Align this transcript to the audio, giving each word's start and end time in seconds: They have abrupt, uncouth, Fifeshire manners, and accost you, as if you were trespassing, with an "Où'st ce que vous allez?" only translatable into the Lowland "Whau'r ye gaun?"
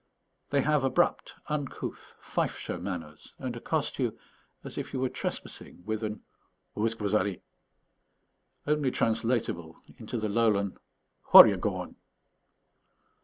They 0.49 0.61
have 0.61 0.83
abrupt, 0.83 1.35
uncouth, 1.45 2.15
Fifeshire 2.19 2.79
manners, 2.81 3.35
and 3.37 3.55
accost 3.55 3.99
you, 3.99 4.17
as 4.63 4.79
if 4.79 4.93
you 4.95 4.99
were 4.99 5.09
trespassing, 5.09 5.83
with 5.85 6.01
an 6.01 6.23
"Où'st 6.75 6.93
ce 6.93 6.93
que 6.95 7.07
vous 7.07 7.13
allez?" 7.15 7.37
only 8.65 8.89
translatable 8.89 9.75
into 9.99 10.17
the 10.17 10.27
Lowland 10.27 10.79
"Whau'r 11.33 11.47
ye 11.49 11.55
gaun?" 11.55 11.97